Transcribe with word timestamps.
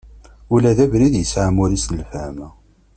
Ula 0.53 0.77
d 0.77 0.79
abrid, 0.85 1.13
yesɛa 1.17 1.45
amur-is 1.49 1.85
n 1.89 1.97
lefhama. 1.99 2.47